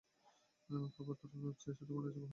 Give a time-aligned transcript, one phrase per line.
[0.69, 2.29] অতঃপর তার তাফসীরের সাথে পুনরায় ছাপা হয়।